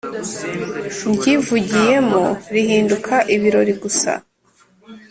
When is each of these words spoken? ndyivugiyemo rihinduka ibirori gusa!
ndyivugiyemo 1.15 2.23
rihinduka 2.53 3.15
ibirori 3.35 3.73
gusa! 3.81 4.11